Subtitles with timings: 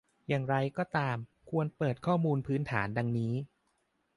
[0.27, 1.17] อย่างไรก็ตาม
[1.49, 3.33] ควรเปิดข้อมูลพื้นฐานดังนี้